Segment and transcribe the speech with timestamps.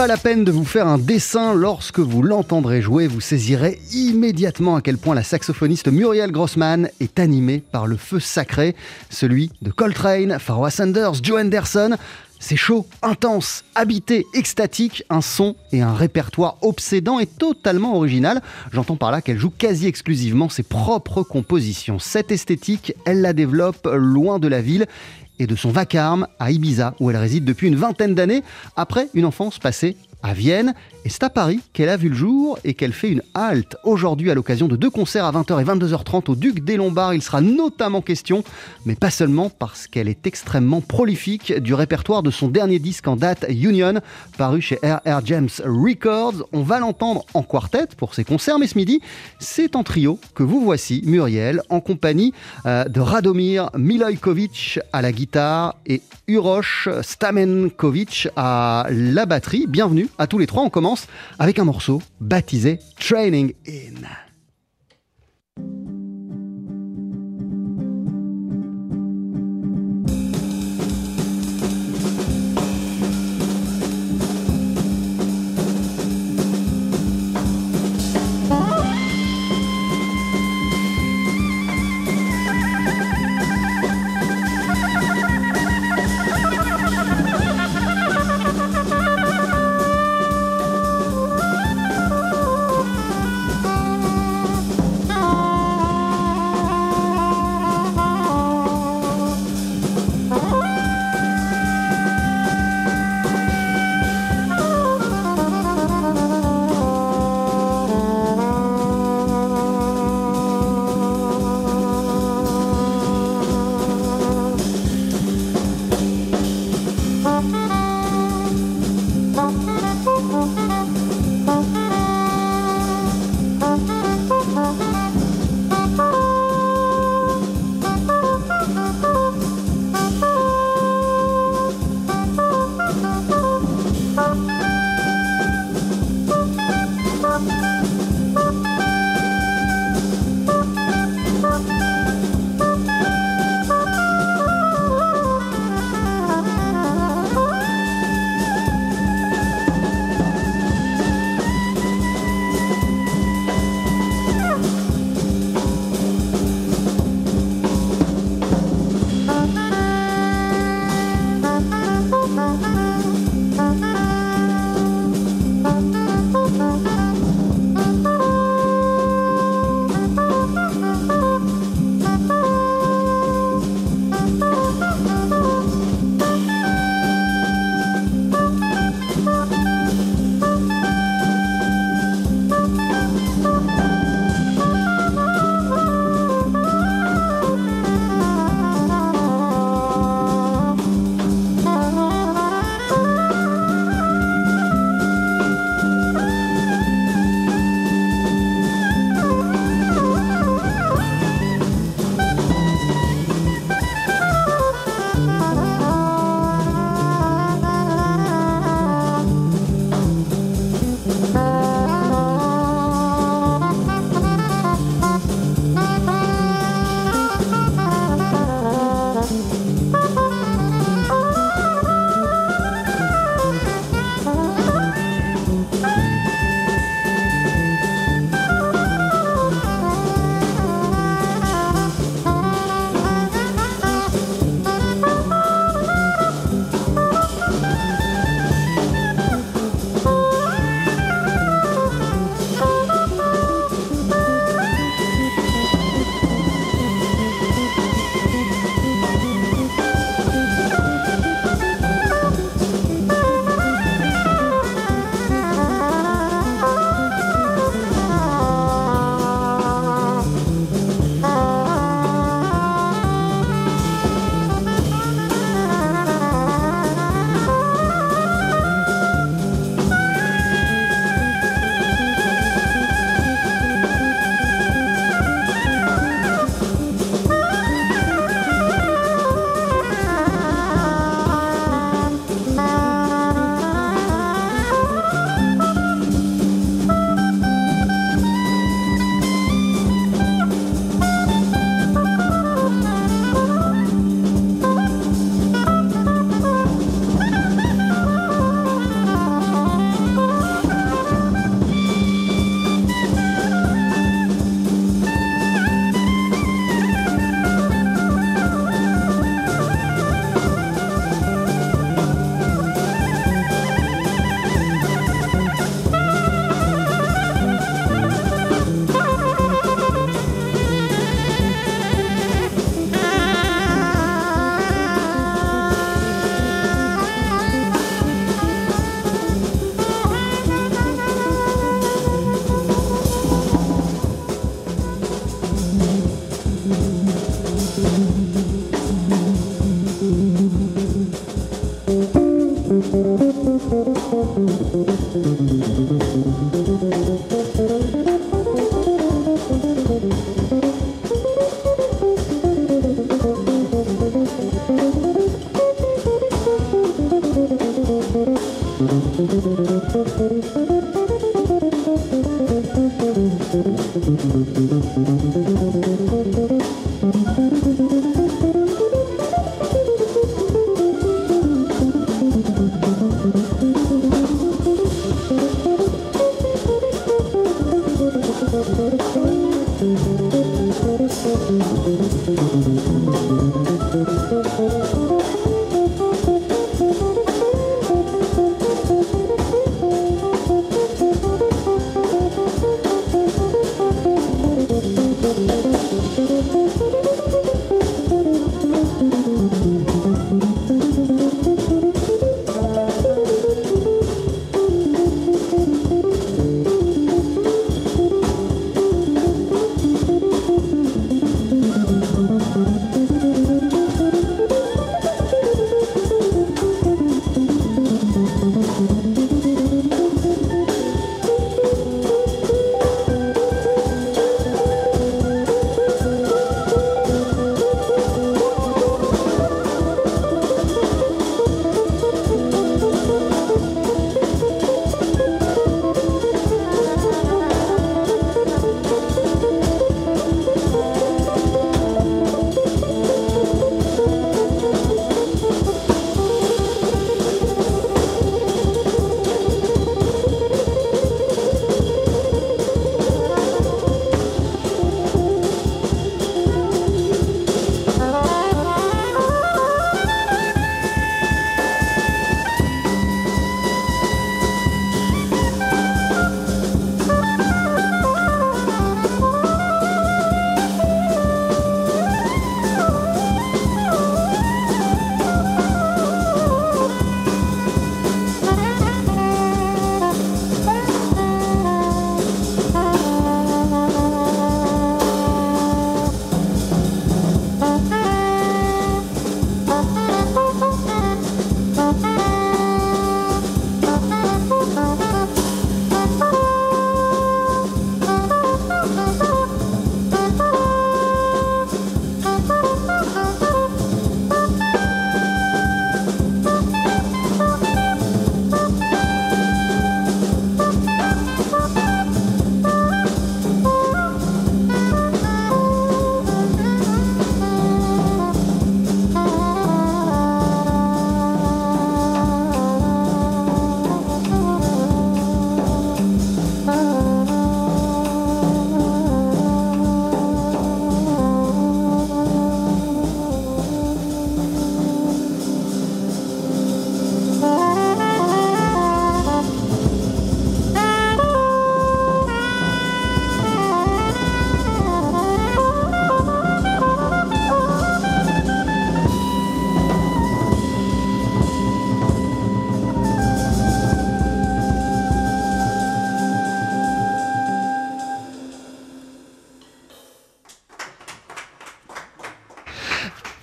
[0.00, 4.76] Pas la peine de vous faire un dessin lorsque vous l'entendrez jouer, vous saisirez immédiatement
[4.76, 8.74] à quel point la saxophoniste Muriel Grossman est animée par le feu sacré,
[9.10, 11.98] celui de Coltrane, Pharoah Sanders, Joe Anderson.
[12.38, 18.40] C'est chaud, intense, habité, extatique, un son et un répertoire obsédant et totalement original.
[18.72, 21.98] J'entends par là qu'elle joue quasi exclusivement ses propres compositions.
[21.98, 24.86] Cette esthétique, elle la développe loin de la ville
[25.40, 28.44] et de son vacarme à Ibiza, où elle réside depuis une vingtaine d'années,
[28.76, 30.74] après une enfance passée à Vienne.
[31.04, 33.76] Et c'est à Paris qu'elle a vu le jour et qu'elle fait une halte.
[33.84, 37.22] Aujourd'hui, à l'occasion de deux concerts à 20h et 22h30 au Duc des Lombards, il
[37.22, 38.44] sera notamment question,
[38.84, 43.16] mais pas seulement parce qu'elle est extrêmement prolifique, du répertoire de son dernier disque en
[43.16, 44.00] date, Union,
[44.36, 45.24] paru chez R.R.
[45.24, 46.46] James Records.
[46.52, 49.00] On va l'entendre en quartet pour ses concerts, mais ce midi,
[49.38, 52.34] c'est en trio que vous voici, Muriel, en compagnie
[52.66, 59.66] euh, de Radomir Milojkovic à la guitare et Uroš Stamenkovic à la batterie.
[59.66, 60.62] Bienvenue à tous les trois.
[60.62, 60.89] On commence
[61.38, 64.29] avec un morceau baptisé Training In.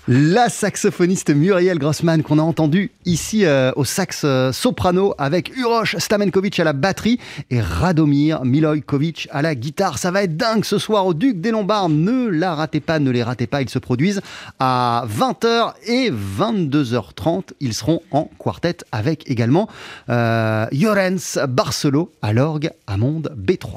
[0.09, 5.97] La saxophoniste Muriel Grossman qu'on a entendu ici euh, au sax euh, soprano avec Uroš
[5.97, 7.19] Stamenkovic à la batterie
[7.51, 9.97] et Radomir Milojkovic à la guitare.
[9.97, 11.89] Ça va être dingue ce soir au Duc des Lombards.
[11.89, 13.61] Ne la ratez pas, ne les ratez pas.
[13.61, 14.21] Ils se produisent
[14.61, 17.49] à 20h et 22h30.
[17.59, 19.67] Ils seront en quartet avec également
[20.07, 23.71] euh, Jorens Barcelo à l'orgue à Monde B3.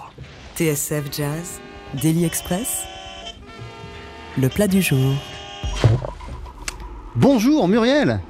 [0.54, 1.58] TSF Jazz,
[2.00, 2.84] Daily Express,
[4.38, 5.16] le plat du jour.
[7.16, 8.20] Bonjour Muriel.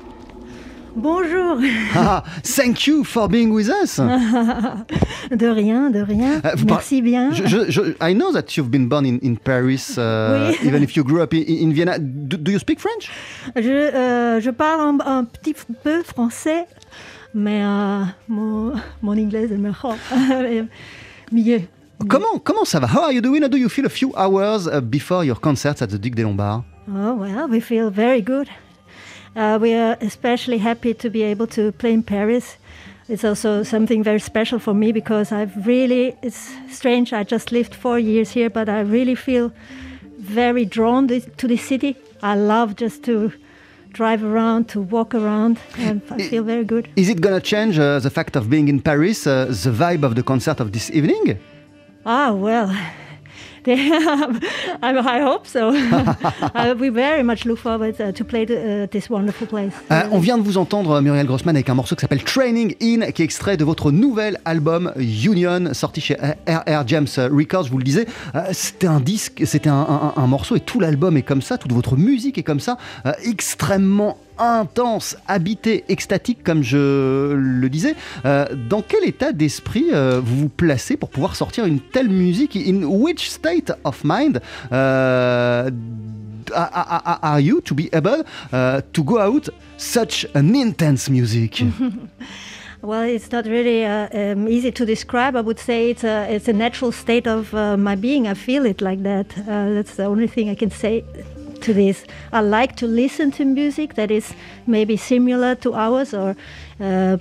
[0.97, 1.57] Bonjour.
[1.95, 3.97] Ah, thank you for being with us.
[5.31, 6.41] de rien, de rien.
[6.45, 7.31] Euh, Merci bien.
[7.33, 10.67] Je, je- je- I know that you've been born in, in Paris, uh, Oui.
[10.67, 11.97] even if you grew up in, in Vienna.
[11.99, 13.09] Do, do you speak French?
[13.55, 16.67] Je, euh, je parle un, un petit peu français,
[17.35, 19.97] mais euh, mon, mon anglais est meilleur.
[21.33, 21.61] mieux.
[22.09, 22.89] Comment, comment ça va?
[22.89, 23.43] How are you doing?
[23.45, 26.25] How do you feel a few hours uh, before your concerts at the Duc des
[26.25, 26.65] Lombards?
[26.93, 28.49] Oh, well, we feel very good.
[29.37, 32.57] Uh, we are especially happy to be able to play in Paris.
[33.09, 37.75] It's also something very special for me because I've really, it's strange, I just lived
[37.75, 39.53] four years here, but I really feel
[40.19, 41.97] very drawn to to the city.
[42.23, 43.33] I love just to
[43.93, 46.89] drive around, to walk around, and I feel very good.
[46.97, 50.15] Is it gonna change uh, the fact of being in Paris, uh, the vibe of
[50.15, 51.39] the concert of this evening?
[52.07, 52.69] Ah, well,
[53.67, 55.71] I, I hope so.
[56.79, 59.73] we very much look forward uh, to play the, uh, this wonderful place.
[59.91, 63.11] Euh, on vient de vous entendre Muriel Grossman avec un morceau qui s'appelle Training In,
[63.13, 66.15] qui est extrait de votre nouvel album Union, sorti chez
[66.47, 67.65] RR James Records.
[67.65, 70.81] Je vous le disais, euh, c'était un disque, c'était un, un- un morceau et tout
[70.81, 72.77] l'album est comme ça, toute votre musique est comme ça,
[73.07, 77.95] euh, extrêmement intense, habité, extatique, comme je le disais.
[78.25, 82.57] Euh, dans quel état d'esprit euh, vous vous placez pour pouvoir sortir une telle musique?
[82.57, 84.41] In which state of mind
[84.73, 85.71] euh,
[86.53, 91.63] are- you to be able uh, to go out such an intense music?
[92.83, 95.37] Well, it's not really uh, um, easy to describe.
[95.37, 98.27] I would say it's a, it's a natural state of uh, my being.
[98.27, 99.27] I feel it like that.
[99.37, 101.05] Uh, that's the only thing I can say
[101.63, 102.05] to this.
[102.33, 104.35] I like to listen to music that is
[104.71, 106.35] maybe similar to ours or
[106.81, 107.17] uh,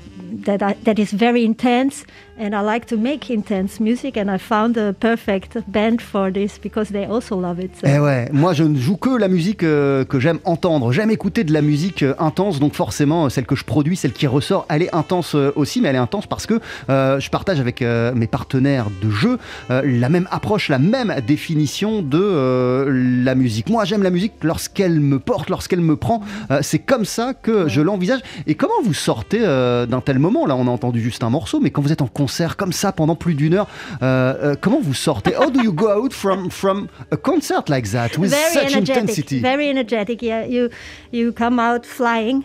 [0.46, 2.06] that, I, that is very intense.
[2.42, 4.16] And I like to make intense music.
[4.16, 7.72] And I found perfect band for this because they also love it.
[7.76, 7.88] So.
[7.88, 8.00] Eh
[8.32, 10.92] moi je ne joue que la musique euh, que j'aime entendre.
[10.92, 14.14] J'aime écouter de la musique euh, intense, donc forcément euh, celle que je produis, celle
[14.14, 17.82] qui ressort, elle est intense aussi, mais elle est intense parce que je partage avec
[17.82, 19.38] mes partenaires de jeu
[19.70, 22.88] la même approche, la même définition de
[23.24, 23.70] la musique.
[23.70, 26.22] Moi j'aime la musique lorsqu'elle me porte, lorsqu'elle me prend.
[26.62, 28.20] C'est comme ça que je l'envisage.
[28.48, 30.46] Et comment vous sortez euh, d'un tel moment?
[30.46, 32.92] Là on a entendu juste un morceau, mais quand vous êtes en concert comme ça
[32.92, 33.68] pendant plus d'une heure,
[34.02, 35.36] euh, euh, comment vous sortez?
[35.36, 38.98] How do you go out from, from a concert like that with very such energetic,
[38.98, 39.40] intensity?
[39.40, 40.22] Very energetic.
[40.22, 40.70] Yeah, you
[41.12, 42.44] you come out flying.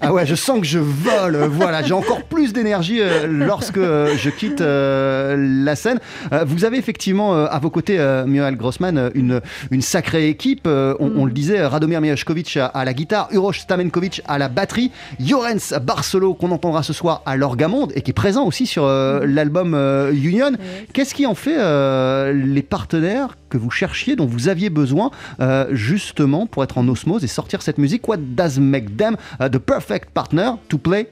[0.00, 1.38] Ah ouais, je sens que je vole.
[1.52, 5.98] Voilà, j'ai encore plus d'énergie lorsque je quitte la scène.
[6.46, 10.66] Vous avez effectivement à vos côtés, Muriel Grossman, une, une sacrée équipe.
[10.66, 14.90] On, on le disait, Radomir Mijashkovic à, à la guitare, Uroš Stamenkovic à la batterie,
[15.18, 19.24] Jorens Barcelo qu'on entendra ce soir à l'orgamonde et qui est présent aussi sur euh,
[19.26, 20.52] l'album euh, Union.
[20.92, 25.10] Qu'est-ce qui en fait euh, les partenaires que vous cherchiez, dont vous aviez besoin
[25.40, 28.06] euh, justement pour être en osmose et sortir cette musique?
[28.08, 31.08] What does make them uh, the perfect partner to play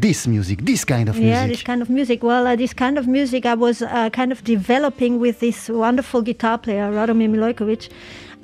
[0.00, 1.66] this music, this kind of Yeah, this music?
[1.66, 2.22] kind of music.
[2.22, 6.22] Well, uh, this kind of music I was uh, kind of developing with this wonderful
[6.22, 7.90] guitar player, Radomir Milojkovic,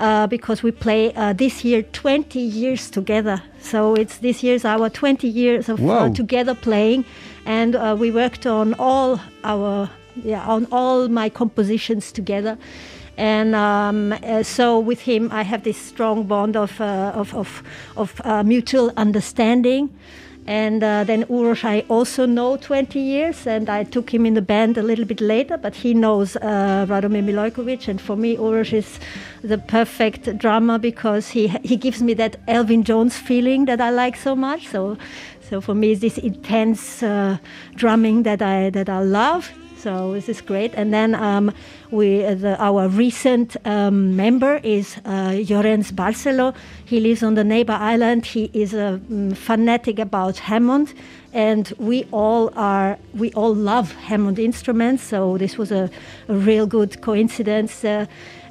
[0.01, 3.43] uh, because we play uh, this year 20 years together.
[3.61, 7.05] So it's this year's our 20 years of uh, together playing,
[7.45, 9.91] and uh, we worked on all our
[10.25, 12.59] yeah on all my compositions together.
[13.17, 17.63] And um, uh, so with him, I have this strong bond of uh, of of,
[17.97, 19.91] of uh, mutual understanding.
[20.51, 24.43] And uh, then Uroš, I also know 20 years, and I took him in the
[24.43, 28.73] band a little bit later, but he knows uh, Radomir Milojkovic, and for me, Uroš
[28.73, 28.99] is
[29.43, 34.17] the perfect drummer because he he gives me that Elvin Jones feeling that I like
[34.17, 34.67] so much.
[34.67, 34.99] So,
[35.49, 37.39] so for me, it's this intense uh,
[37.77, 39.53] drumming that I that I love.
[39.83, 40.75] So this is great.
[40.75, 41.53] And then um,
[41.91, 46.55] we, uh, the, our recent um, member is uh, Jorens Barcelo.
[46.85, 48.27] He lives on the neighbor island.
[48.27, 50.93] He is a mm, fanatic about Hammond,
[51.33, 52.99] and we all are.
[53.15, 55.03] We all love Hammond instruments.
[55.03, 55.89] So this was a,
[56.29, 58.05] a real good coincidence, uh,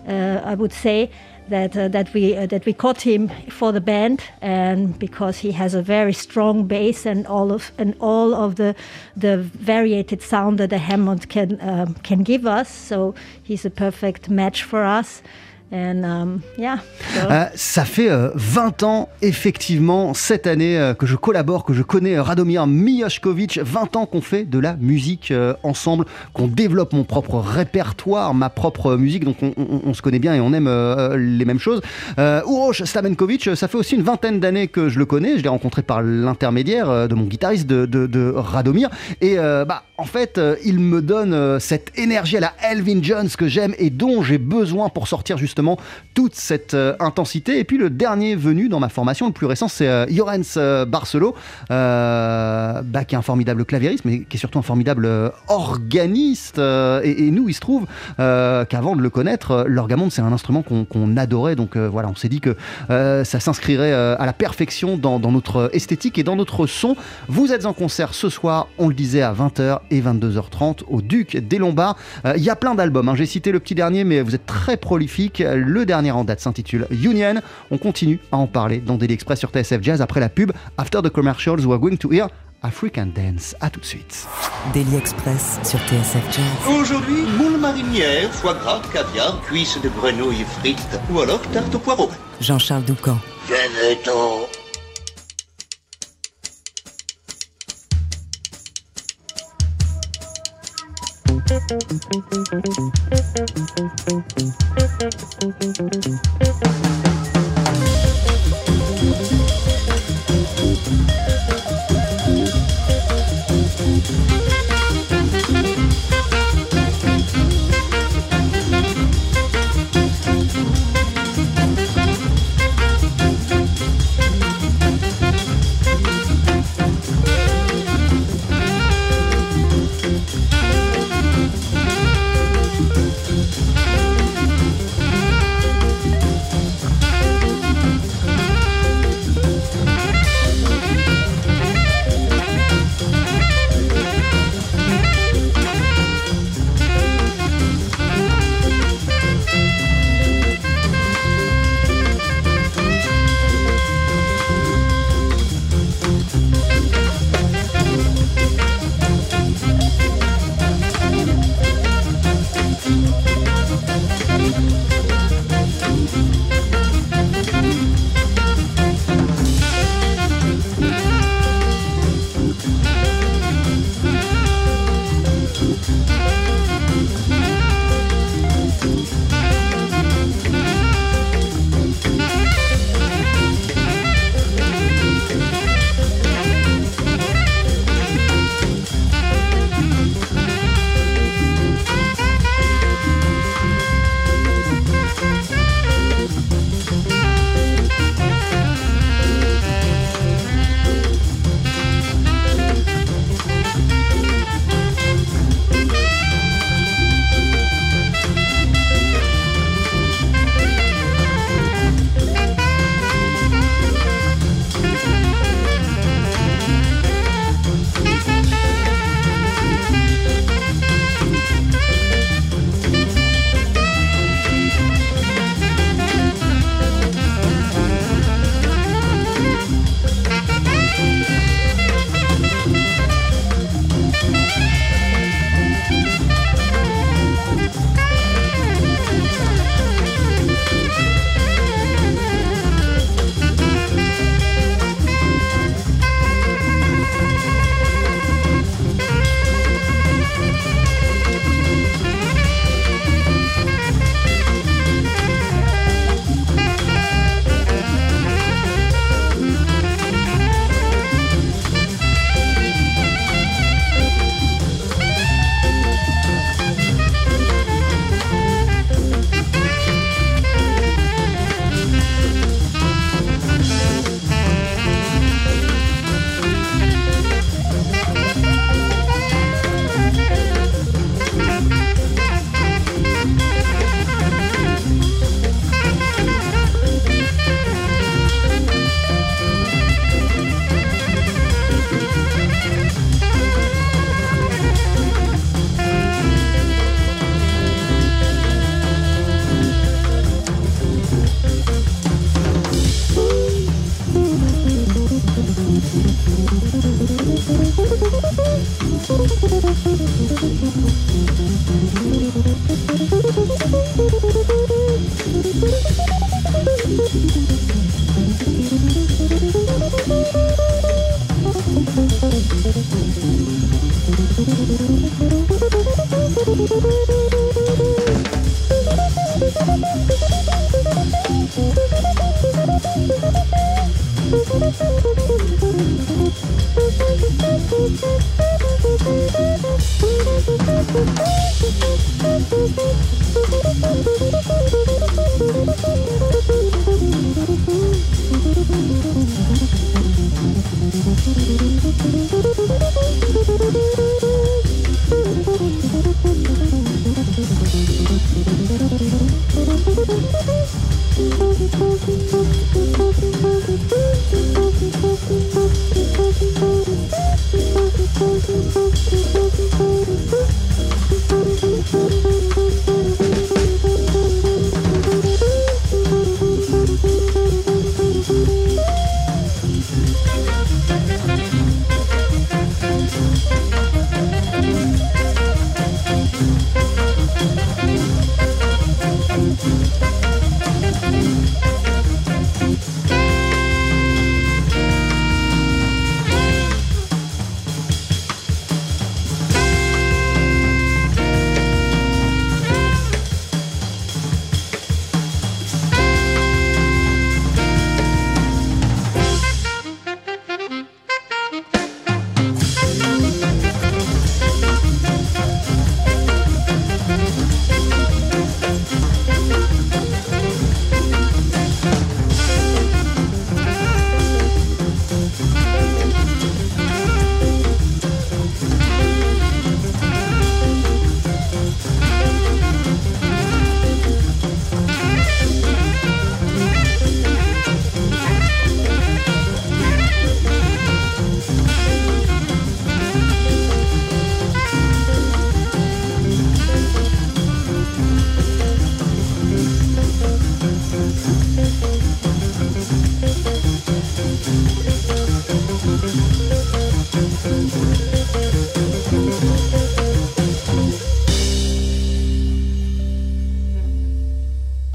[0.08, 1.12] uh, I would say.
[1.50, 5.52] That, uh, that we uh, that we caught him for the band and because he
[5.54, 8.76] has a very strong bass and all of and all of the
[9.18, 12.70] the variated sound that the Hammond can um, can give us.
[12.70, 15.24] So he's a perfect match for us
[15.72, 16.42] and um,
[17.30, 21.84] Euh, ça fait euh, 20 ans, effectivement, cette année euh, que je collabore, que je
[21.84, 23.60] connais euh, Radomir Mijashkovic.
[23.60, 25.34] 20 ans qu'on fait de la musique
[25.64, 29.26] ensemble, qu'on développe mon propre répertoire, ma propre musique.
[29.26, 30.70] Donc on, se connaît bien et on aime
[31.16, 31.82] les mêmes choses.
[32.18, 35.38] Uroš Stamenkovic, ça fait aussi une vingtaine d'années que je le connais.
[35.38, 38.90] Je l'ai rencontré par l'intermédiaire de mon guitariste de, Radomir.
[39.22, 43.74] Et bah, en fait, il me donne cette énergie à la Elvin Jones que j'aime
[43.78, 45.59] et dont j'ai besoin pour sortir justement
[46.14, 47.60] toute cette euh, intensité.
[47.60, 50.86] Et puis le dernier venu dans ma formation, le plus récent, c'est euh, Jorens euh,
[50.86, 51.36] Barcelo,
[51.70, 56.58] bah, qui est un formidable claviériste, mais qui est surtout un formidable organiste.
[56.60, 57.86] Et, nous, il se trouve
[58.18, 61.56] qu'avant de le connaître, l'orgamonde, c'est un instrument qu'on adorait.
[61.56, 62.56] Donc voilà, on s'est dit que
[62.90, 66.96] ça s'inscrirait à la perfection dans, notre esthétique et dans notre son.
[67.28, 71.38] Vous êtes en concert ce soir, on le disait, à 20h et 22h30 au Duc
[71.38, 71.98] des Lombards.
[72.36, 73.16] Il y a plein d'albums, hein.
[73.16, 75.42] j'ai cité le petit dernier, mais vous êtes très prolifique.
[75.56, 77.36] Le dernier en date s'intitule Union.
[77.72, 80.52] On continue à en parler dans Daily Express sur TSF Jazz après la pub.
[80.78, 82.28] After the commercials, we are going to hear
[82.62, 83.56] African Dance.
[83.62, 84.28] À tout de suite.
[84.74, 86.78] Daily Express sur TSF Jazz.
[86.80, 92.10] Aujourd'hui, moule marinière, foie gras, caviar, cuisses de grenouille frites ou alors tarte au poireau.
[92.42, 93.18] Jean-Charles Doucan.
[93.48, 94.59] Venez-t'en
[101.70, 101.92] Thank
[110.88, 111.29] you.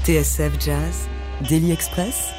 [0.05, 1.09] TSF Jazz,
[1.49, 2.29] Daily Express,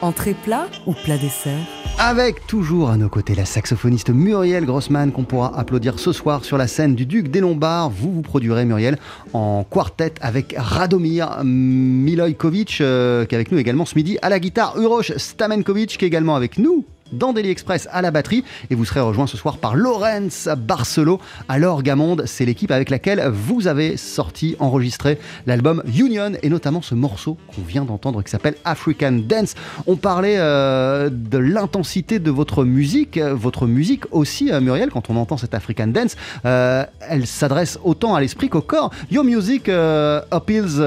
[0.00, 1.60] entrée plat ou plat dessert?
[1.98, 6.56] Avec toujours à nos côtés la saxophoniste Muriel Grossman qu'on pourra applaudir ce soir sur
[6.56, 7.90] la scène du Duc des Lombards.
[7.90, 8.96] Vous vous produirez Muriel
[9.34, 14.40] en quartet avec Radomir Milojkovic euh, qui est avec nous également ce midi à la
[14.40, 18.74] guitare, Uroš Stamenkovic qui est également avec nous dans Daily Express à la batterie et
[18.74, 22.24] vous serez rejoint ce soir par Lorenz Barcelo à l'orgamonde.
[22.26, 27.62] C'est l'équipe avec laquelle vous avez sorti, enregistré l'album Union et notamment ce morceau qu'on
[27.62, 29.54] vient d'entendre qui s'appelle African Dance.
[29.86, 35.16] On parlait euh, de l'intensité de votre musique, votre musique aussi euh, Muriel quand on
[35.16, 38.90] entend cette African Dance, euh, elle s'adresse autant à l'esprit qu'au corps.
[39.10, 40.80] Your music appeals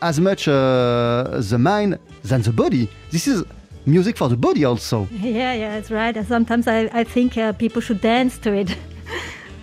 [0.00, 2.88] as much the mind than the body.
[3.10, 3.44] This is
[3.86, 5.08] music for the body also.
[5.28, 6.26] Yeah, yeah, that's right.
[6.26, 8.76] Sometimes I, I think uh, people should dance to it.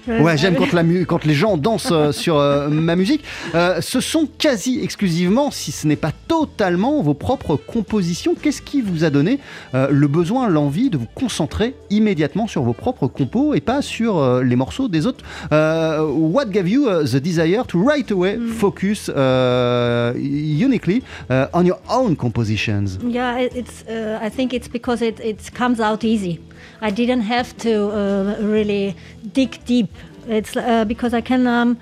[0.07, 3.23] Ouais, j'aime quand, la quand les gens dansent euh, sur euh, ma musique.
[3.55, 8.35] Euh, ce sont quasi exclusivement, si ce n'est pas totalement, vos propres compositions.
[8.39, 9.39] Qu'est-ce qui vous a donné
[9.73, 14.55] le besoin, l'envie de vous concentrer immédiatement sur vos propres compos et pas sur les
[14.55, 15.23] morceaux des autres?
[15.51, 21.79] What gave you uh, the desire to right away focus uh, uniquely uh, on your
[21.89, 22.97] own compositions?
[23.07, 23.83] Yeah, it- it's.
[23.87, 26.39] Uh, I think it's because it, it comes out easy.
[26.85, 28.95] I didn't have to uh, really
[29.33, 29.89] dig deep.
[30.27, 31.79] It's uh, because I can um,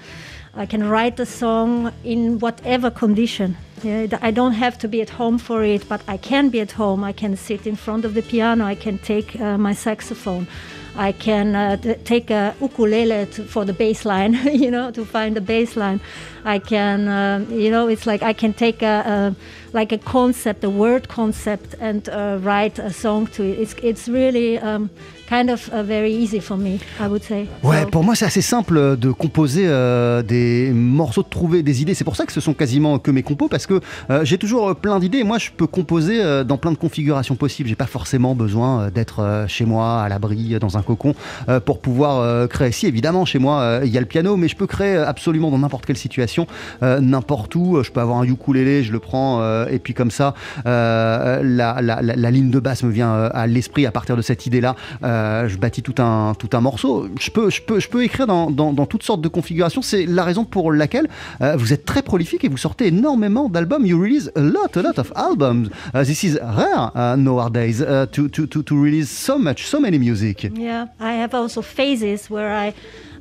[0.56, 3.58] I can write a song in whatever condition.
[3.84, 6.72] Yeah, I don't have to be at home for it, but I can be at
[6.72, 7.04] home.
[7.04, 8.63] I can sit in front of the piano.
[8.63, 10.48] I can take uh, my saxophone.
[10.95, 15.36] I can uh, take a ukulele to, for the bass line, you know, to find
[15.36, 15.99] the bass line.
[16.45, 19.36] I can, uh, you know, it's like I can take a, a
[19.73, 23.60] like a concept, a word concept, and uh, write a song to it.
[23.60, 24.89] It's it's really um,
[25.34, 27.48] kind of uh, very easy for me, I would say.
[27.63, 31.82] Ouais, So- pour moi c'est assez simple de composer euh, des morceaux, de trouver des
[31.82, 31.93] idées.
[31.96, 34.69] C'est pour ça que ce sont quasiment que mes compos parce que euh, j'ai toujours
[34.69, 35.24] euh, plein d'idées.
[35.24, 37.67] Moi je peux composer euh, dans plein de configurations possibles.
[37.69, 41.13] J'ai pas forcément besoin euh, d'être euh, chez moi à l'abri euh, dans un cocon
[41.50, 42.72] euh, pour pouvoir euh, créer.
[42.72, 45.08] Si évidemment chez moi euh, il y a le piano, mais je peux créer euh,
[45.08, 46.46] absolument dans n'importe quelle situation,
[46.84, 47.82] euh, n'importe où.
[47.84, 50.34] Je peux avoir un ukulélé, je le prends euh, et puis comme ça
[50.65, 54.15] euh, la, la- la- la ligne de basse me vient euh, à l'esprit à partir
[54.15, 54.76] de cette idée-là.
[55.23, 57.07] Euh, je bâtis tout un, tout un morceau.
[57.19, 59.81] Je peux, je peux, je peux écrire dans, dans- dans toutes sortes de configurations.
[59.81, 61.07] C'est la raison pour laquelle
[61.41, 63.86] euh, vous êtes très prolifique et vous sortez énormément d'albums.
[63.86, 65.69] You release a lot, a lot of albums.
[65.95, 69.79] Uh, this is rare uh, nowadays uh, to, to, to, to release so much, so
[69.79, 70.43] many music.
[70.55, 72.73] Yeah, I have also phases where I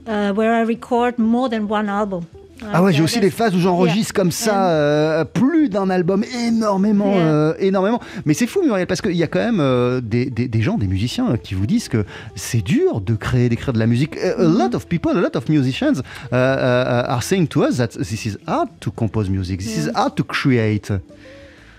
[0.06, 2.22] uh, where I record more than one album.
[2.72, 7.14] Ah ouais, j'ai aussi des phases où j'enregistre comme ça euh, plus d'un album, énormément,
[7.16, 8.00] euh, énormément.
[8.24, 10.76] Mais c'est fou Muriel, parce qu'il y a quand même euh, des, des- des gens,
[10.78, 14.16] des musiciens euh, qui vous disent que c'est dur de créer, d'écrire de la musique.
[14.18, 17.76] A, a lot of people, a lot of musicians uh, uh, are saying to us
[17.78, 20.92] that this is hard to compose music, this is hard to create.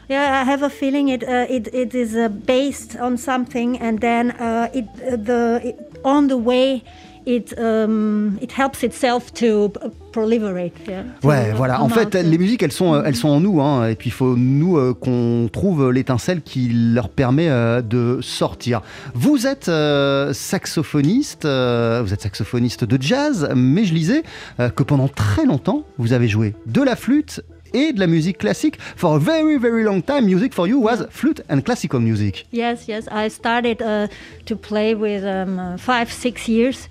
[0.10, 4.00] Yeah, I have a feeling it uh, it, it is uh, based on something, and
[4.02, 6.84] then uh, it uh, the it, on the way
[7.25, 9.79] it um, it helps itself to p-
[10.12, 10.73] proliferate.
[10.88, 11.81] Yeah, to, Ouais, uh, voilà.
[11.81, 14.09] En fait, les uh, musiques, elles sont, euh, elles sont en nous, hein, et puis
[14.09, 18.81] il faut nous euh, qu'on trouve l'étincelle qui leur permet euh, de sortir.
[19.13, 24.23] Vous êtes euh, saxophoniste, euh, vous êtes saxophoniste de jazz, mais je lisais
[24.59, 27.41] euh, que pendant très longtemps, vous avez joué de la flûte
[27.73, 28.79] et de la musique classique.
[28.95, 32.45] For a very, very long time, music for you was flute and classical music.
[32.51, 33.07] Yes, yes.
[33.12, 34.07] I started uh,
[34.45, 36.88] to play with um, uh, five, six years,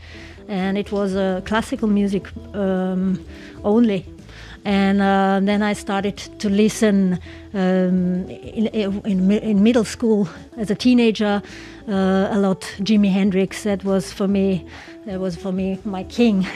[0.49, 3.19] and it was uh, classical music um,
[3.65, 4.05] only.
[4.65, 7.19] And uh, then I started to listen
[7.53, 11.43] um, in, in, in middle school as a teenager
[11.89, 12.61] uh, a lot.
[12.79, 13.65] Jimi Hendrix.
[13.65, 14.65] That was for me.
[15.05, 16.47] That was for me my king.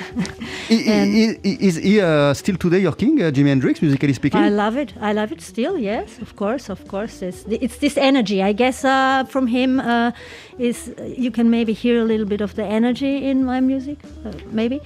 [0.70, 4.12] I- And- i- i- Is he uh, still today your king, uh, Jimi Hendrix, musically
[4.12, 4.40] speaking?
[4.40, 4.92] I love it.
[5.00, 5.76] I love it still.
[5.78, 7.22] Yes, of course, of course.
[7.22, 8.42] It's, it's this energy.
[8.44, 10.12] I guess uh, from him uh,
[10.58, 14.30] is you can maybe hear a little bit of the energy in my music, uh,
[14.52, 14.80] maybe.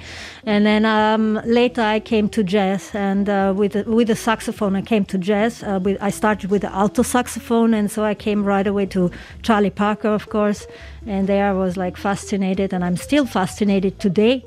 [0.47, 4.75] And then um, later I came to jazz, and uh, with the, with the saxophone
[4.75, 5.63] I came to jazz.
[5.63, 9.11] Uh, with, I started with the alto saxophone, and so I came right away to
[9.43, 10.67] Charlie Parker, of course.
[11.07, 14.45] And there I was like fascinated, and I'm still fascinated today.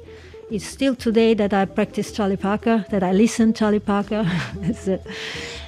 [0.52, 4.30] It's still today that I practice Charlie Parker, that I listen Charlie Parker.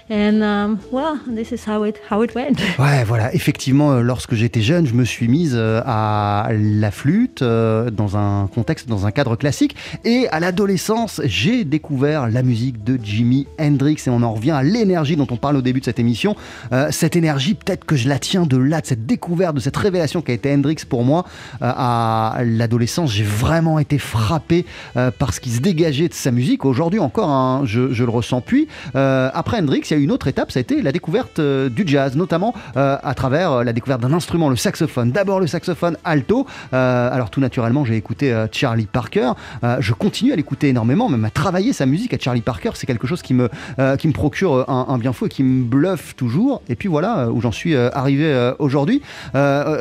[0.10, 2.60] And um, well, this is how it how it went.
[2.78, 3.34] Ouais, voilà.
[3.34, 8.18] Effectivement, euh, lorsque j'étais jeune, je me suis mise euh, à la flûte euh, dans
[8.18, 9.76] un contexte, dans un cadre classique.
[10.04, 13.98] Et à l'adolescence, j'ai découvert la musique de Jimi Hendrix.
[14.06, 16.36] Et on en revient à l'énergie dont on parle au début de cette émission.
[16.72, 19.78] Euh, cette énergie, peut-être que je la tiens de là, de cette découverte, de cette
[19.78, 21.26] révélation qui a été Hendrix pour moi.
[21.62, 24.66] Euh, à l'adolescence, j'ai vraiment été frappé
[24.98, 26.66] euh, par ce qui se dégageait de sa musique.
[26.66, 28.42] Aujourd'hui encore, hein, je, je le ressens.
[28.42, 32.54] Puis, après Hendrix, il une autre étape, ça a été la découverte du jazz, notamment
[32.76, 35.12] à travers la découverte d'un instrument, le saxophone.
[35.12, 36.46] D'abord le saxophone alto.
[36.72, 39.32] alors tout naturellement, j'ai écouté Charlie Parker.
[39.80, 42.72] je continue à l'écouter énormément, même à travailler sa musique à Charlie Parker.
[42.76, 43.50] C'est quelque chose qui me,
[43.98, 46.62] qui me procure un, bien fou et qui me bluffe toujours.
[46.70, 49.02] Et puis voilà où j'en suis arrivé aujourd'hui.
[49.34, 49.76] en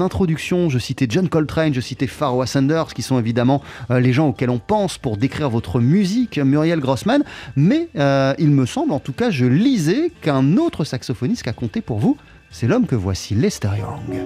[0.00, 4.28] introduction, je citais John Coltrane, je citais Pharoah Sanders, qui sont évidemment euh, les gens
[4.28, 7.24] auxquels on pense pour décrire votre musique, Muriel Grossman.
[7.56, 11.80] Mais euh, il me semble, en tout cas, je lisais qu'un autre saxophoniste a compté
[11.80, 12.16] pour vous,
[12.50, 14.22] c'est l'homme que voici, Lester Young.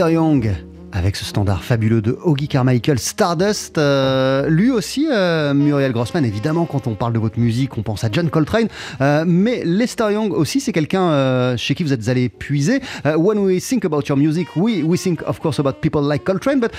[0.00, 0.50] Lester Young
[0.92, 3.76] avec ce standard fabuleux de Augie Carmichael, Stardust.
[3.76, 8.02] Euh, lui aussi, euh, Muriel Grossman, évidemment, quand on parle de votre musique, on pense
[8.02, 8.68] à John Coltrane.
[9.02, 12.80] Euh, mais Lester Young aussi, c'est quelqu'un chez qui vous êtes allé puiser.
[13.04, 16.60] when we think about your music, we, we think, of course, about people like Coltrane.
[16.60, 16.72] But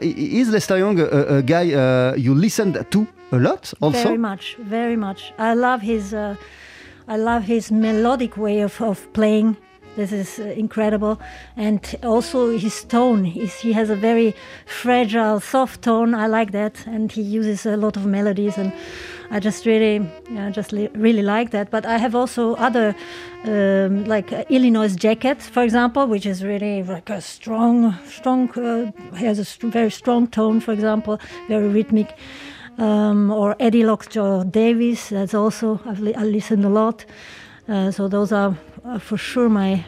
[0.00, 4.02] is Lester Young a, guy you listened to a lot also?
[4.02, 5.34] Very much, very much.
[5.38, 9.58] I love his, I love his melodic way of, of playing.
[9.96, 11.18] This is uh, incredible.
[11.56, 14.34] And also his tone, he has a very
[14.66, 16.14] fragile, soft tone.
[16.14, 16.86] I like that.
[16.86, 18.72] And he uses a lot of melodies and
[19.30, 21.70] I just really, yeah, just really like that.
[21.70, 22.94] But I have also other,
[23.44, 28.92] um, like uh, Illinois Jacket, for example, which is really like a strong, strong, uh,
[29.16, 32.16] has a st very strong tone, for example, very rhythmic.
[32.78, 37.06] Um, or Eddie Lockjaw Davis, that's also, I've li I listened a lot.
[37.68, 38.54] Uh, so those are
[39.00, 39.84] for sure my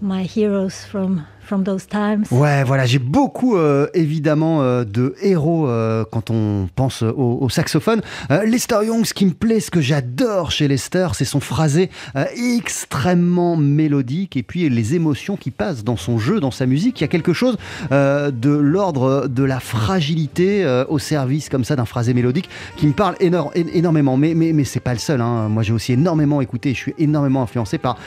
[0.00, 1.26] my heroes from
[1.60, 2.24] those times.
[2.30, 8.00] Ouais, voilà, j'ai beaucoup euh, évidemment euh, de héros euh, quand on pense au, saxophone.
[8.46, 11.90] Lester Young, ce qui me plaît, ce que j'adore chez Lester, c'est son phrasé
[12.56, 17.00] extrêmement mélodique et puis les émotions qui passent dans son jeu, dans sa musique.
[17.00, 17.56] Il y a quelque chose
[17.90, 23.16] de l'ordre de la fragilité au service comme ça d'un phrasé mélodique qui me parle
[23.20, 24.16] énormément.
[24.16, 25.20] Mais, mais, mais c'est pas le seul.
[25.20, 25.48] Hein.
[25.48, 27.98] Moi, j'ai aussi énormément écouté, je suis énormément influencé par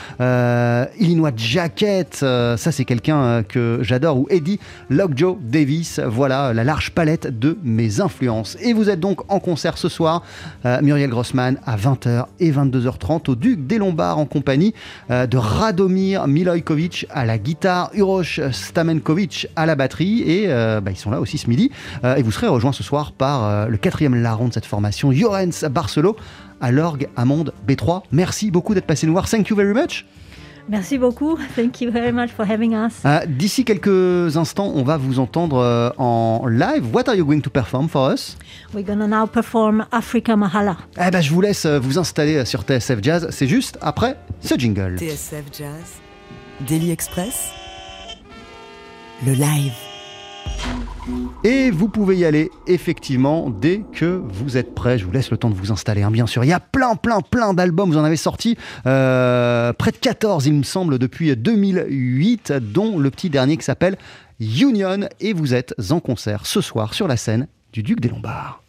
[0.98, 2.16] Illinois Jacket.
[2.16, 4.58] ça, c'est quelqu'un que j'adore, ou Eddie
[4.90, 6.00] Lockjaw Davis.
[6.04, 8.56] Voilà la large palette de mes influences.
[8.60, 10.22] Et vous êtes donc en concert ce soir,
[10.64, 14.74] euh, Muriel Grossman à 20h et 22h30 au Duc des Lombards en compagnie
[15.10, 20.90] euh, de Radomir Milojkovic à la guitare, Uroš Stamenkovic à la batterie et euh, bah,
[20.90, 21.70] ils sont là aussi ce midi.
[22.16, 26.16] Et vous serez rejoint ce soir par le quatrième larron de cette formation, Jorens Barcelo
[26.60, 28.02] à l'orgue Amond B3.
[28.12, 29.28] Merci beaucoup d'être passé nous voir.
[29.28, 30.04] Thank you very much.
[30.68, 31.38] Merci beaucoup.
[31.54, 32.92] Thank you very much for having us.
[33.04, 36.84] Euh, D'ici quelques instants, on va vous entendre euh, en live.
[36.92, 38.36] What are you going to perform for us?
[38.74, 40.76] We're gonna now perform Africa Mahala.
[40.98, 43.28] Eh ben, je vous laisse euh, vous installer sur TSF Jazz.
[43.30, 44.96] C'est juste après ce jingle.
[44.98, 46.00] TSF Jazz,
[46.66, 47.50] Daily Express,
[49.24, 49.72] le live.
[51.44, 54.98] Et vous pouvez y aller effectivement dès que vous êtes prêt.
[54.98, 56.42] Je vous laisse le temps de vous installer, hein, bien sûr.
[56.42, 57.90] Il y a plein, plein, plein d'albums.
[57.90, 58.56] Vous en avez sorti
[58.86, 63.96] euh, près de 14, il me semble, depuis 2008, dont le petit dernier qui s'appelle
[64.40, 65.08] Union.
[65.20, 68.65] Et vous êtes en concert ce soir sur la scène du Duc des Lombards.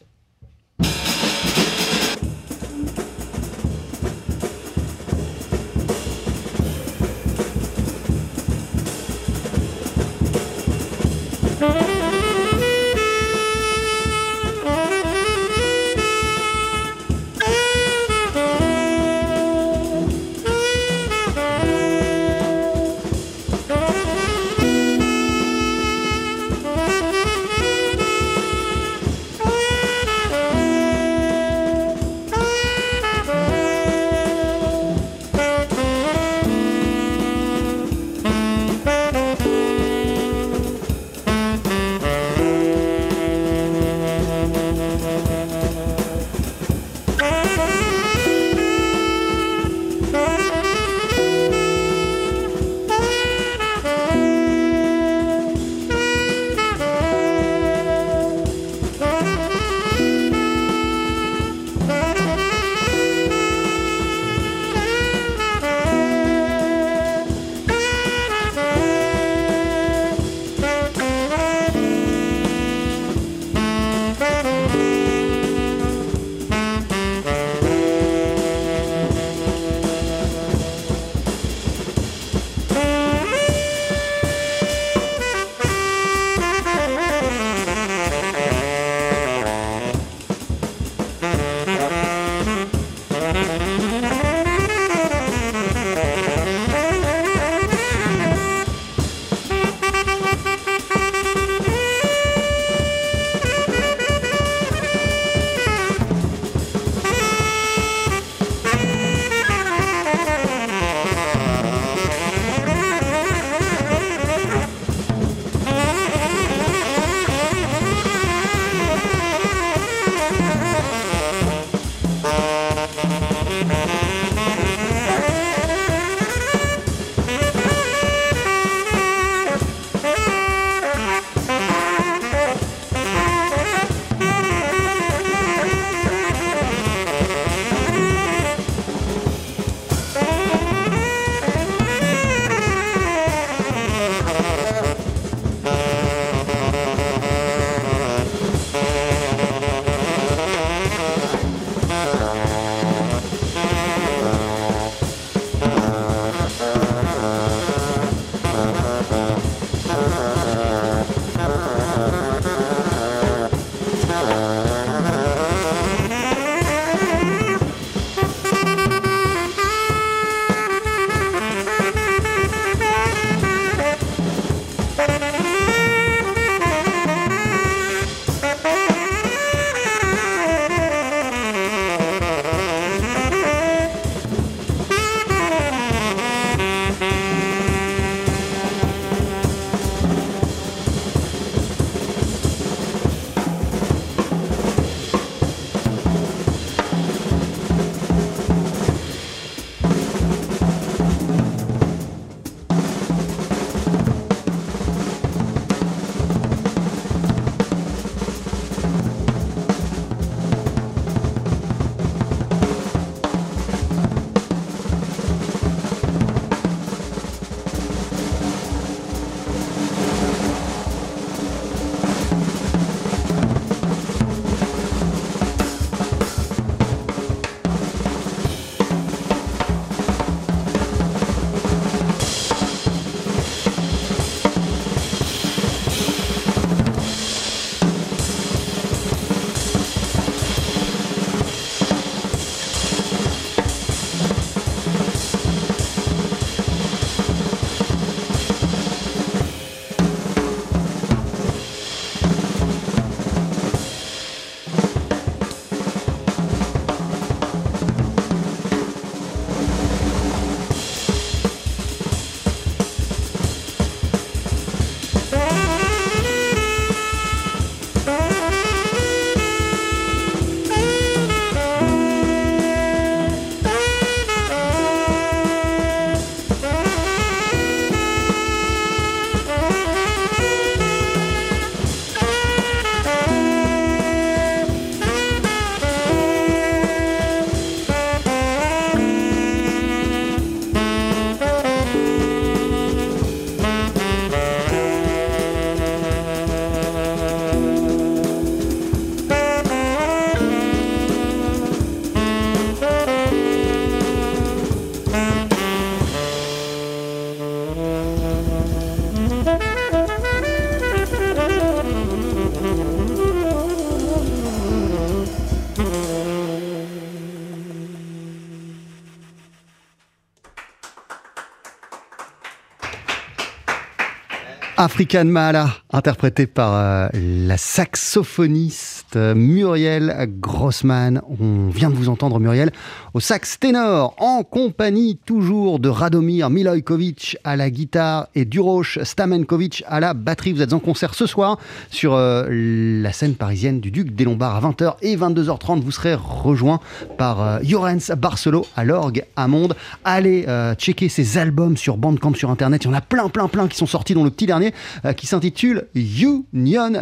[324.88, 331.22] African Mala, interprété par euh, la saxophoniste euh, Muriel Grossman.
[331.39, 332.72] On vient de vous entendre, Muriel,
[333.14, 339.84] au sax ténor, en compagnie toujours de Radomir Milojkovic à la guitare et Duroche Stamenkovic
[339.88, 340.53] à la batterie.
[340.53, 341.58] Vous êtes en concert ce soir
[341.89, 345.82] sur euh, la scène parisienne du Duc des Lombards à 20h et 22h30.
[345.82, 346.80] Vous serez rejoint
[347.18, 349.76] par euh, Jorenz Barcelo à l'orgue à Monde.
[350.03, 350.45] Allez
[350.78, 352.84] checker ses albums sur Bandcamp sur Internet.
[352.84, 354.74] Il y en a plein, plein, plein qui sont sortis, dont le petit dernier
[355.16, 356.43] qui s'intitule Union.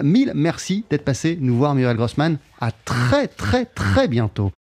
[0.04, 2.38] Mille merci d'être passé nous voir, Muriel Grossman.
[2.62, 4.52] À très, très, très bientôt.